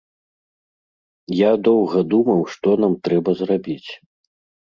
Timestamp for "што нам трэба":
2.53-3.31